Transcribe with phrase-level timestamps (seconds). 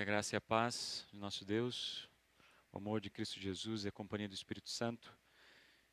[0.00, 2.08] Que a graça e a paz de nosso Deus,
[2.72, 5.14] o amor de Cristo Jesus e a companhia do Espírito Santo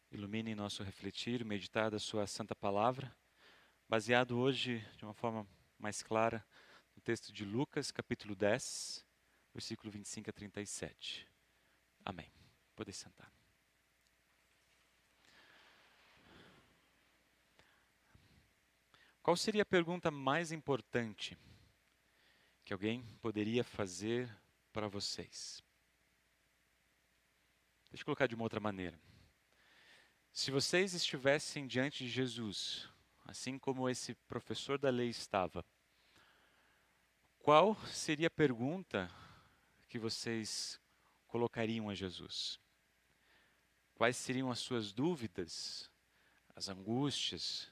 [0.09, 3.13] iluminem nosso refletir, meditar da Sua Santa Palavra,
[3.85, 5.45] baseado hoje de uma forma
[5.77, 6.41] mais clara
[6.95, 9.05] no texto de Lucas, capítulo 10,
[9.53, 11.27] versículo 25 a 37.
[12.05, 12.31] Amém.
[12.77, 13.29] Podem sentar.
[19.21, 21.37] Qual seria a pergunta mais importante
[22.67, 24.29] que alguém poderia fazer
[24.73, 25.63] para vocês?
[27.89, 28.99] Deixa eu colocar de uma outra maneira.
[30.33, 32.89] Se vocês estivessem diante de Jesus,
[33.23, 35.63] assim como esse professor da lei estava,
[37.39, 39.09] qual seria a pergunta
[39.87, 40.77] que vocês
[41.25, 42.59] colocariam a Jesus?
[43.95, 45.89] Quais seriam as suas dúvidas,
[46.53, 47.71] as angústias?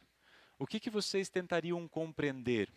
[0.58, 2.72] O que, que vocês tentariam compreender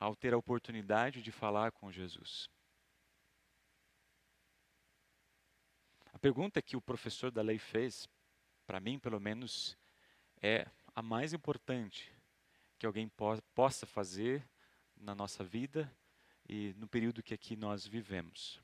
[0.00, 2.48] ao ter a oportunidade de falar com Jesus?
[6.12, 8.08] A pergunta que o professor da lei fez,
[8.66, 9.76] para mim pelo menos,
[10.42, 12.12] é a mais importante
[12.78, 14.48] que alguém po possa fazer
[14.96, 15.94] na nossa vida
[16.48, 18.60] e no período que aqui nós vivemos.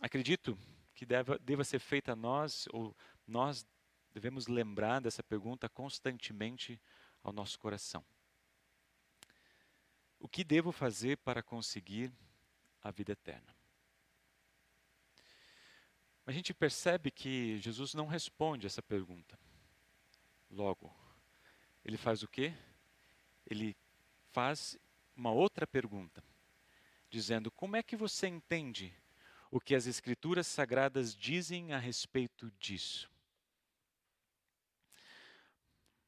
[0.00, 0.56] Acredito
[0.94, 2.94] que deva, deva ser feita a nós, ou
[3.26, 3.66] nós
[4.12, 6.80] devemos lembrar dessa pergunta constantemente
[7.22, 8.04] ao nosso coração.
[10.24, 12.10] O que devo fazer para conseguir
[12.82, 13.54] a vida eterna?
[16.26, 19.38] A gente percebe que Jesus não responde essa pergunta.
[20.50, 20.90] Logo,
[21.84, 22.54] ele faz o quê?
[23.44, 23.76] Ele
[24.32, 24.78] faz
[25.14, 26.24] uma outra pergunta,
[27.10, 28.94] dizendo: Como é que você entende
[29.50, 33.13] o que as Escrituras Sagradas dizem a respeito disso?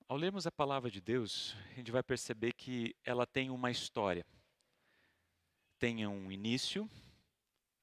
[0.08, 4.24] Ao lermos a palavra de Deus, a gente vai perceber que ela tem uma história.
[5.80, 6.88] Tem um início,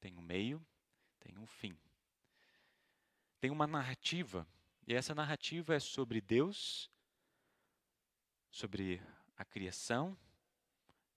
[0.00, 0.66] tem um meio,
[1.20, 1.78] tem um fim.
[3.38, 4.48] Tem uma narrativa,
[4.86, 6.90] e essa narrativa é sobre Deus,
[8.50, 9.02] sobre
[9.36, 10.16] a criação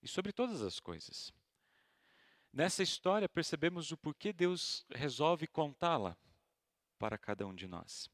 [0.02, 1.32] e sobre todas as coisas.
[2.52, 6.18] Nessa história percebemos o porquê Deus resolve contá-la
[7.00, 8.10] para cada um de nós.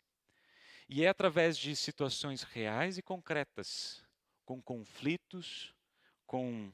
[0.88, 4.04] E é através de situações reais e concretas,
[4.46, 5.74] com conflitos,
[6.26, 6.72] com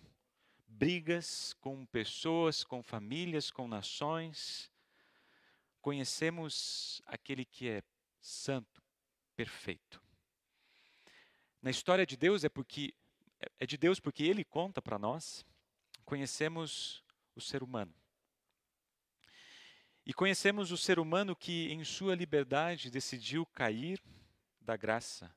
[0.67, 4.71] brigas, com pessoas, com famílias, com nações,
[5.81, 7.83] conhecemos aquele que é
[8.21, 8.81] santo,
[9.35, 10.01] perfeito.
[11.61, 12.93] Na história de Deus é porque
[13.57, 15.45] é de Deus porque ele conta para nós.
[16.03, 17.03] Conhecemos
[17.35, 17.93] o ser humano.
[20.09, 24.01] E conhecemos o ser humano que, em sua liberdade, decidiu cair
[24.59, 25.31] da graça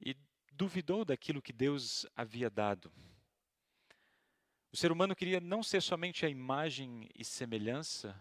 [0.00, 0.16] e
[0.52, 2.92] duvidou daquilo que Deus havia dado.
[4.72, 8.20] O ser humano queria não ser somente a imagem e semelhança,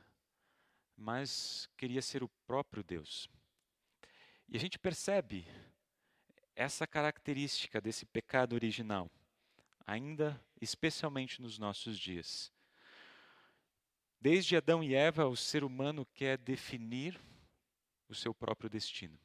[0.96, 3.28] mas queria ser o próprio Deus.
[4.48, 5.48] E a gente percebe
[6.56, 9.10] essa característica desse pecado original,
[9.88, 12.54] ainda especialmente nos nossos dias.
[14.24, 17.20] Desde Adão e Eva, o ser humano quer definir
[18.08, 19.20] o seu próprio destino.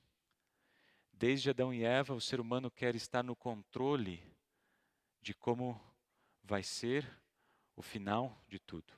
[1.13, 4.21] Desde Adão e Eva, o ser humano quer estar no controle
[5.23, 5.81] de como
[6.43, 7.09] vai ser
[7.77, 8.93] o final de tudo.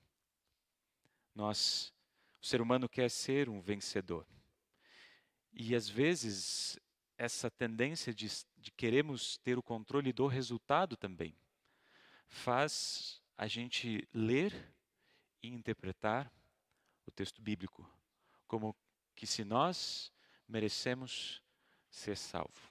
[1.34, 1.93] Nós,
[2.41, 4.27] o ser humano quer ser um vencedor.
[5.53, 6.81] E às vezes
[7.19, 11.37] essa tendência de, de queremos ter o controle do resultado também
[12.27, 14.79] faz a gente ler
[15.42, 16.32] e interpretar
[17.06, 17.88] o texto bíblico
[18.46, 18.74] como
[19.14, 20.12] que se nós
[20.48, 21.42] merecemos
[21.88, 22.70] ser salvo.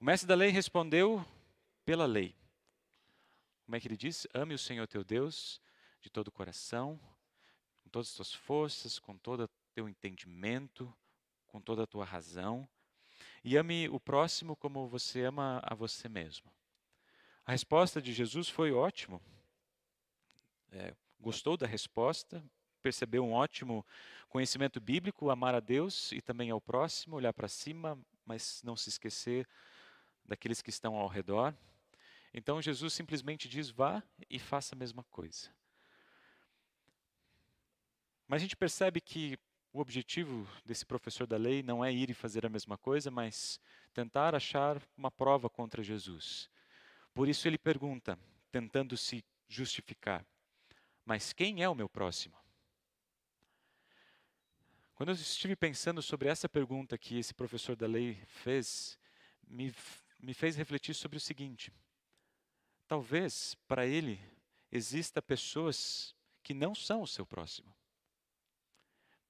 [0.00, 1.24] O mestre da lei respondeu
[1.84, 2.34] pela lei.
[3.64, 4.26] Como é que ele diz?
[4.34, 5.60] Ame o Senhor teu Deus
[6.00, 6.98] de todo o coração,
[7.82, 10.92] com todas as tuas forças, com todo o teu entendimento,
[11.46, 12.68] com toda a tua razão,
[13.44, 16.52] e ame o próximo como você ama a você mesmo.
[17.44, 19.22] A resposta de Jesus foi ótimo.
[20.70, 22.42] É, gostou da resposta,
[22.82, 23.84] percebeu um ótimo
[24.28, 28.88] conhecimento bíblico, amar a Deus e também ao próximo, olhar para cima, mas não se
[28.88, 29.48] esquecer
[30.24, 31.54] daqueles que estão ao redor.
[32.32, 35.50] Então Jesus simplesmente diz: vá e faça a mesma coisa.
[38.26, 39.38] Mas a gente percebe que
[39.72, 43.58] o objetivo desse professor da lei não é ir e fazer a mesma coisa, mas
[43.94, 46.50] tentar achar uma prova contra Jesus.
[47.14, 48.18] Por isso ele pergunta,
[48.52, 50.24] tentando se justificar:
[51.08, 52.36] mas quem é o meu próximo?
[54.94, 58.98] Quando eu estive pensando sobre essa pergunta que esse professor da lei fez,
[59.42, 59.74] me,
[60.20, 61.72] me fez refletir sobre o seguinte:
[62.86, 64.20] talvez para ele
[64.70, 67.74] exista pessoas que não são o seu próximo.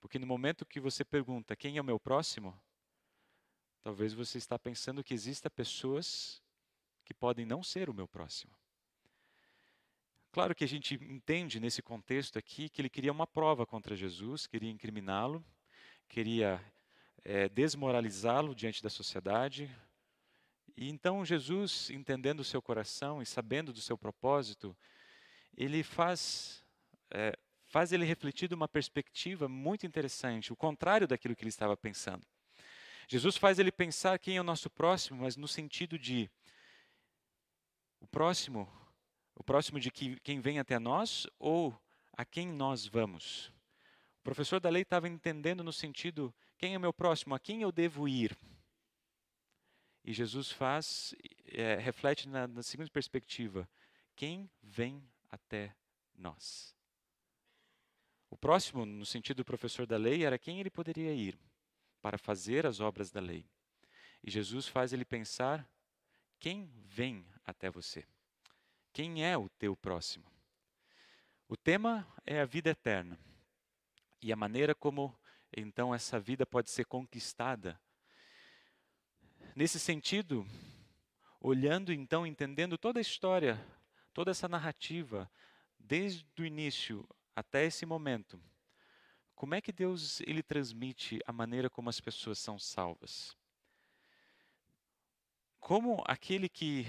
[0.01, 2.61] Porque no momento que você pergunta quem é o meu próximo,
[3.83, 6.43] talvez você está pensando que exista pessoas
[7.05, 8.59] que podem não ser o meu próximo.
[10.39, 14.47] Claro que a gente entende nesse contexto aqui que ele queria uma prova contra Jesus,
[14.47, 15.45] queria incriminá-lo,
[16.09, 16.65] queria
[17.25, 19.69] é, desmoralizá-lo diante da sociedade.
[20.77, 24.77] E então Jesus, entendendo o seu coração e sabendo do seu propósito,
[25.57, 26.65] ele faz
[27.11, 31.77] é, faz ele refletir de uma perspectiva muito interessante, o contrário daquilo que ele estava
[31.77, 32.25] pensando.
[33.09, 36.31] Jesus faz ele pensar quem é o nosso próximo, mas no sentido de
[37.99, 38.73] o próximo,
[39.39, 41.81] o próximo de que, quem vem até nós ou
[42.13, 43.53] a quem nós vamos.
[44.19, 47.71] O professor da lei estava entendendo no sentido quem é meu próximo, a quem eu
[47.71, 48.37] devo ir.
[50.05, 51.15] E Jesus faz,
[51.47, 53.69] é, reflete na, na seguinte perspectiva:
[54.17, 55.73] quem vem até
[56.17, 56.75] nós.
[58.29, 61.39] O próximo, no sentido do professor da lei, era quem ele poderia ir
[62.03, 63.47] para fazer as obras da lei.
[64.23, 65.67] E Jesus faz ele pensar:
[66.41, 68.05] quem vem até você?
[68.93, 70.25] Quem é o teu próximo?
[71.49, 73.19] O tema é a vida eterna
[74.21, 75.19] e a maneira como
[75.57, 77.81] então essa vida pode ser conquistada.
[79.55, 80.47] Nesse sentido,
[81.41, 83.65] olhando então, entendendo toda a história,
[84.13, 85.31] toda essa narrativa,
[85.79, 88.41] desde o início até esse momento,
[89.35, 93.37] como é que Deus ele transmite a maneira como as pessoas são salvas?
[95.61, 96.87] Como aquele que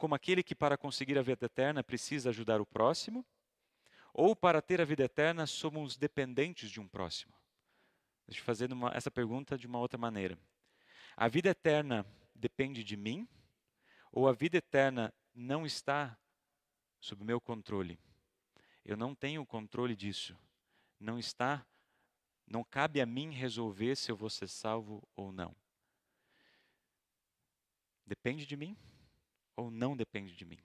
[0.00, 3.22] como aquele que para conseguir a vida eterna precisa ajudar o próximo,
[4.14, 7.34] ou para ter a vida eterna somos dependentes de um próximo?
[8.26, 10.38] Deixa eu fazer uma, essa pergunta de uma outra maneira.
[11.14, 13.28] A vida eterna depende de mim,
[14.10, 16.18] ou a vida eterna não está
[16.98, 18.00] sob meu controle?
[18.82, 20.34] Eu não tenho controle disso.
[20.98, 21.66] Não está,
[22.46, 25.54] não cabe a mim resolver se eu vou ser salvo ou não.
[28.06, 28.74] Depende de mim
[29.56, 30.58] ou não depende de mim?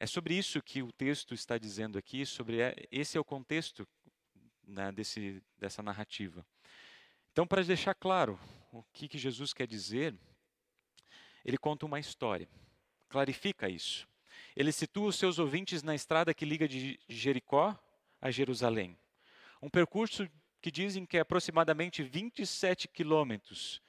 [0.00, 2.58] É sobre isso que o texto está dizendo aqui, sobre
[2.90, 3.86] esse é o contexto
[4.66, 6.46] né, desse, dessa narrativa.
[7.32, 8.38] Então, para deixar claro
[8.72, 10.14] o que, que Jesus quer dizer,
[11.44, 12.48] ele conta uma história,
[13.08, 14.08] clarifica isso
[14.58, 17.78] ele situa os seus ouvintes na estrada que liga de Jericó
[18.20, 18.98] a Jerusalém.
[19.62, 20.28] Um percurso
[20.60, 23.80] que dizem que é aproximadamente 27 quilômetros,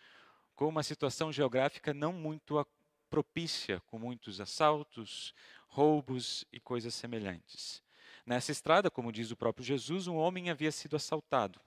[0.59, 2.67] com uma situação geográfica não muito
[3.09, 5.33] propícia, com muitos assaltos,
[5.69, 7.81] roubos e coisas semelhantes.
[8.25, 11.61] Nessa estrada, como diz o próprio Jesus, um homem havia sido assaltado.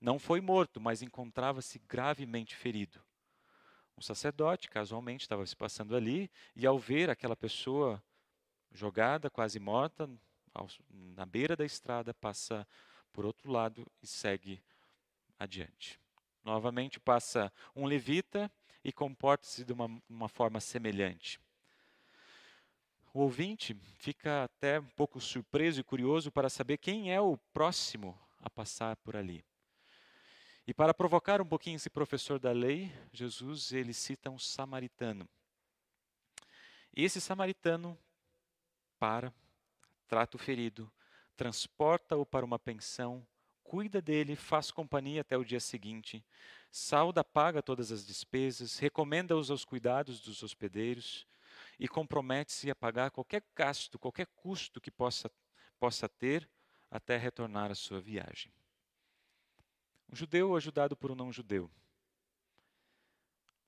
[0.00, 3.00] Não foi morto, mas encontrava-se gravemente ferido.
[3.96, 8.02] Um sacerdote, casualmente, estava se passando ali e, ao ver aquela pessoa
[8.72, 10.10] jogada, quase morta,
[10.90, 12.66] na beira da estrada, passa
[13.12, 14.60] por outro lado e segue
[15.38, 16.00] adiante.
[16.48, 18.50] Novamente passa um levita
[18.82, 21.38] e comporta-se de uma, uma forma semelhante.
[23.12, 28.18] O ouvinte fica até um pouco surpreso e curioso para saber quem é o próximo
[28.40, 29.44] a passar por ali.
[30.66, 35.28] E para provocar um pouquinho esse professor da lei, Jesus ele cita um samaritano.
[36.96, 37.98] E esse samaritano
[38.98, 39.34] para,
[40.06, 40.90] trata o ferido,
[41.36, 43.22] transporta-o para uma pensão,
[43.68, 46.24] cuida dele, faz companhia até o dia seguinte,
[46.70, 51.26] salda, paga todas as despesas, recomenda-os aos cuidados dos hospedeiros
[51.78, 55.30] e compromete-se a pagar qualquer gasto, qualquer custo que possa,
[55.78, 56.48] possa ter
[56.90, 58.50] até retornar à sua viagem.
[60.10, 61.70] Um judeu ajudado por um não-judeu.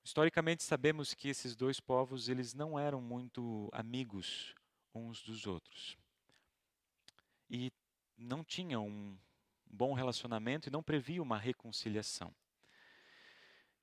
[0.03, 4.55] Historicamente sabemos que esses dois povos eles não eram muito amigos
[4.95, 5.95] uns dos outros.
[7.47, 7.71] E
[8.17, 9.15] não tinham um
[9.71, 12.33] bom relacionamento e não previam uma reconciliação.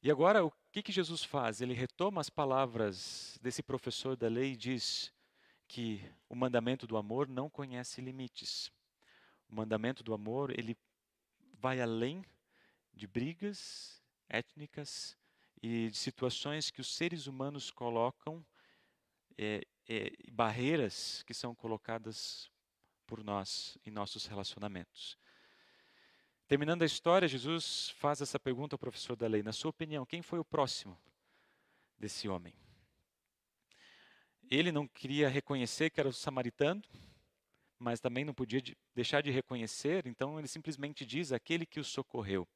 [0.01, 1.61] E agora, o que, que Jesus faz?
[1.61, 5.13] Ele retoma as palavras desse professor da lei e diz
[5.67, 8.71] que o mandamento do amor não conhece limites.
[9.49, 10.77] O mandamento do amor, ele
[11.55, 12.25] vai além
[12.95, 15.17] de brigas étnicas
[15.61, 18.45] e de situações que os seres humanos colocam
[19.37, 22.51] é, é, barreiras que são colocadas
[23.07, 25.19] por nós em nossos relacionamentos.
[26.49, 30.23] Terminando a história, Jesus faz essa pergunta ao professor da lei: na sua opinião, quem
[30.23, 30.99] foi o próximo
[31.99, 32.55] desse homem?
[34.51, 36.83] Ele não queria reconhecer que era o samaritano,
[37.79, 38.63] mas também não podia
[38.95, 42.49] deixar de reconhecer, então ele simplesmente diz: aquele que o socorreu.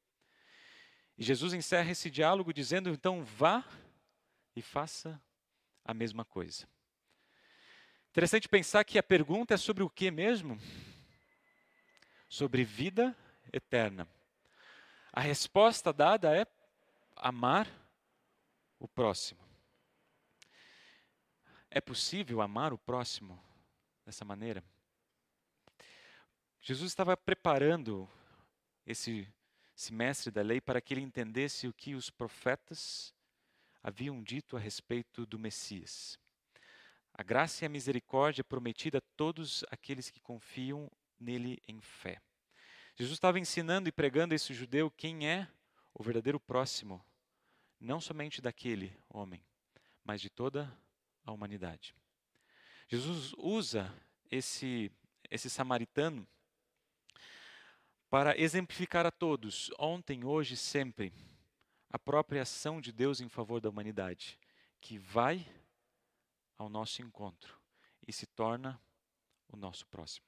[1.15, 3.63] E Jesus encerra esse diálogo dizendo: então vá
[4.55, 5.21] e faça
[5.85, 6.67] a mesma coisa.
[8.09, 10.59] Interessante pensar que a pergunta é sobre o que mesmo?
[12.27, 13.15] Sobre vida
[13.51, 14.07] eterna.
[15.11, 16.45] A resposta dada é
[17.15, 17.67] amar
[18.79, 19.41] o próximo.
[21.69, 23.41] É possível amar o próximo
[24.05, 24.63] dessa maneira?
[26.61, 28.09] Jesus estava preparando
[28.85, 29.27] esse,
[29.75, 33.13] esse mestre da lei para que ele entendesse o que os profetas
[33.81, 36.17] haviam dito a respeito do Messias.
[37.13, 42.21] A graça e a misericórdia prometida a todos aqueles que confiam nele em fé.
[42.95, 45.47] Jesus estava ensinando e pregando a esse judeu quem é
[45.93, 47.03] o verdadeiro próximo,
[47.79, 49.43] não somente daquele homem,
[50.03, 50.71] mas de toda
[51.23, 51.95] a humanidade.
[52.87, 53.91] Jesus usa
[54.29, 54.91] esse,
[55.29, 56.27] esse samaritano
[58.11, 61.11] para exemplificar a todos, ontem, hoje, sempre,
[61.89, 64.39] a própria ação de Deus em favor da humanidade,
[64.79, 65.47] que vai
[66.57, 67.59] ao nosso encontro
[68.07, 68.79] e se torna
[69.47, 70.27] o nosso próximo.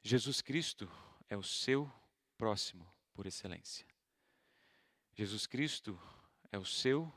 [0.00, 0.88] Jesus Cristo
[1.28, 1.90] é o seu
[2.36, 3.86] próximo por excelência.
[5.14, 6.00] Jesus Cristo
[6.50, 7.12] é o seu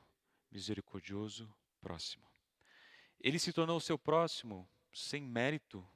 [0.49, 2.27] misericordioso próximo.
[3.19, 5.87] Ele se tornou o seu próximo sem mérito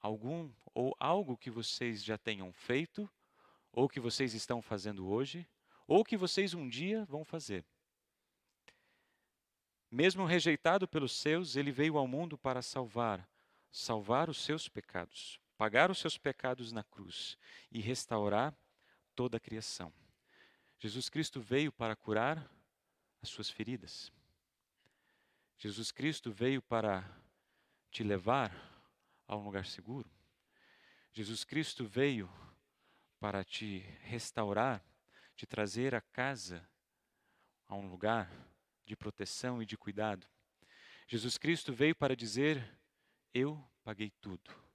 [0.00, 3.08] algum ou algo que vocês já tenham feito,
[3.72, 5.46] ou que vocês estão fazendo hoje,
[5.86, 7.64] ou que vocês um dia vão fazer.
[9.90, 13.28] Mesmo rejeitado pelos seus, ele veio ao mundo para salvar,
[13.70, 17.36] salvar os seus pecados, pagar os seus pecados na cruz
[17.70, 18.56] e restaurar
[19.14, 19.92] toda a criação.
[20.78, 22.50] Jesus Cristo veio para curar
[23.20, 24.10] as suas feridas.
[25.58, 27.04] Jesus Cristo veio para
[27.90, 28.50] te levar
[29.28, 30.10] a um lugar seguro.
[31.12, 32.32] Jesus Cristo veio
[33.18, 34.82] para te restaurar,
[35.36, 36.66] te trazer a casa,
[37.68, 38.32] a um lugar
[38.86, 40.26] de proteção e de cuidado.
[41.06, 42.80] Jesus Cristo veio para dizer:
[43.34, 44.69] Eu paguei tudo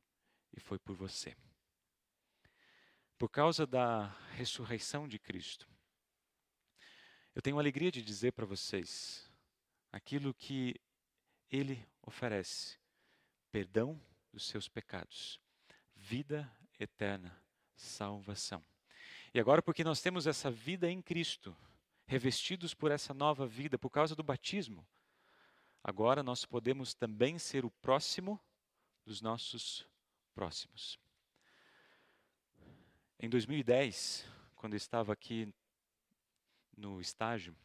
[0.55, 1.35] e foi por você.
[3.17, 5.67] Por causa da ressurreição de Cristo,
[7.33, 9.29] eu tenho alegria de dizer para vocês
[9.91, 10.75] aquilo que
[11.49, 12.77] Ele oferece:
[13.51, 15.39] perdão dos seus pecados,
[15.95, 17.41] vida eterna,
[17.75, 18.63] salvação.
[19.33, 21.55] E agora, porque nós temos essa vida em Cristo,
[22.05, 24.87] revestidos por essa nova vida, por causa do batismo,
[25.83, 28.39] agora nós podemos também ser o próximo
[29.05, 29.85] dos nossos
[30.35, 30.99] próximos.
[33.17, 35.47] Em 2010, quando eu estava aqui
[36.75, 37.55] no estágio,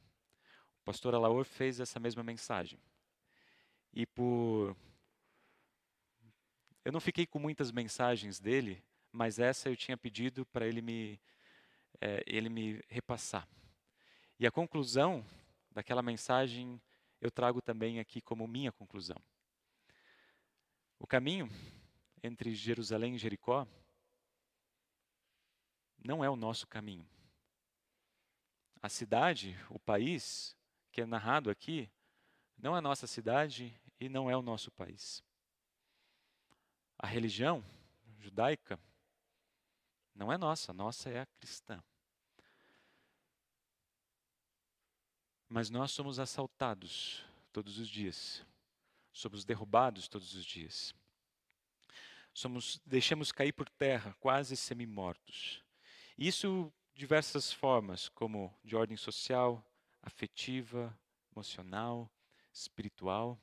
[0.81, 2.79] o pastor Alaor fez essa mesma mensagem.
[3.93, 4.77] E por
[6.85, 11.21] eu não fiquei com muitas mensagens dele, mas essa eu tinha pedido para ele me,
[12.01, 13.49] é, ele me repassar.
[14.39, 15.27] E a conclusão
[15.73, 16.81] daquela mensagem
[17.21, 19.21] eu trago também aqui como minha conclusão.
[20.99, 21.51] O caminho
[22.23, 23.67] entre Jerusalém e Jericó
[26.03, 27.09] não é o nosso caminho.
[28.83, 30.57] A cidade, o país
[30.91, 31.91] que é narrado aqui,
[32.59, 35.23] não é a nossa cidade e não é o nosso país.
[36.99, 37.65] A religião
[38.19, 38.79] judaica
[40.15, 41.83] não é nossa, nossa é a cristã.
[45.49, 48.45] Mas nós somos assaltados todos os dias,
[49.13, 50.95] somos derrubados todos os dias.
[52.41, 55.63] Somos, deixamos cair por terra, quase semi-mortos.
[56.17, 59.63] Isso diversas formas, como de ordem social,
[60.01, 60.99] afetiva,
[61.31, 62.11] emocional,
[62.51, 63.39] espiritual.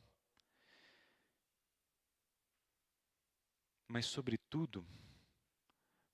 [3.88, 4.84] mas, sobretudo,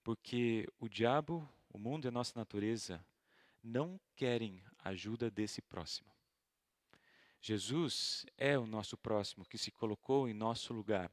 [0.04, 3.04] porque o diabo, o mundo e a nossa natureza
[3.64, 6.12] não querem ajuda desse próximo.
[7.40, 11.10] Jesus é o nosso próximo que se colocou em nosso lugar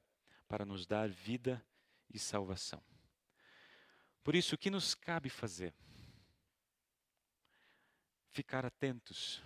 [0.50, 1.64] para nos dar vida
[2.12, 2.82] e salvação.
[4.24, 5.72] Por isso, o que nos cabe fazer?
[8.32, 9.40] Ficar atentos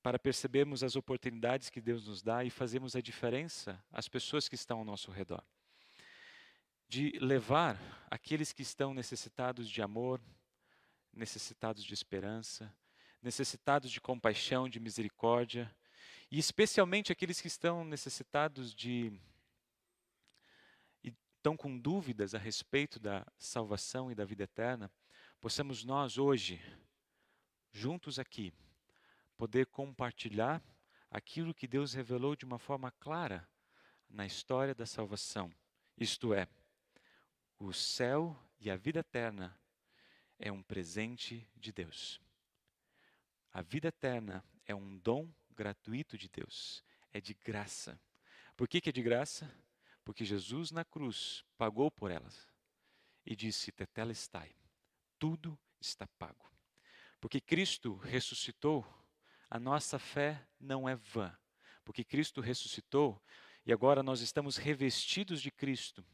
[0.00, 4.54] para percebermos as oportunidades que Deus nos dá e fazermos a diferença às pessoas que
[4.54, 5.44] estão ao nosso redor
[6.92, 10.20] de levar aqueles que estão necessitados de amor,
[11.10, 12.70] necessitados de esperança,
[13.22, 15.74] necessitados de compaixão, de misericórdia,
[16.30, 19.10] e especialmente aqueles que estão necessitados de
[21.42, 24.88] estão com dúvidas a respeito da salvação e da vida eterna,
[25.40, 26.62] possamos nós hoje,
[27.72, 28.54] juntos aqui,
[29.36, 30.62] poder compartilhar
[31.10, 33.48] aquilo que Deus revelou de uma forma clara
[34.08, 35.52] na história da salvação.
[35.98, 36.46] Isto é,
[37.58, 39.58] o céu e a vida eterna
[40.38, 42.20] é um presente de Deus.
[43.50, 48.00] A vida eterna é um dom gratuito de Deus, é de graça.
[48.56, 49.52] Por que, que é de graça?
[50.04, 52.48] Porque Jesus na cruz pagou por elas
[53.24, 54.54] e disse: Tetelestai,
[55.18, 56.50] tudo está pago.
[57.20, 58.84] Porque Cristo ressuscitou,
[59.48, 61.36] a nossa fé não é vã.
[61.84, 63.22] Porque Cristo ressuscitou
[63.64, 66.04] e agora nós estamos revestidos de Cristo.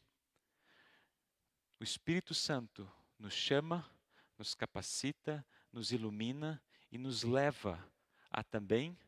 [1.81, 3.89] O Espírito Santo nos chama,
[4.37, 7.83] nos capacita, nos ilumina e nos leva
[8.31, 8.99] a também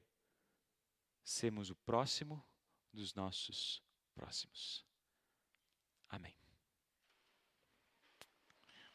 [1.22, 2.42] sermos o próximo
[2.92, 4.84] dos nossos próximos.
[6.08, 6.34] Amém.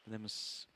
[0.04, 0.68] Podemos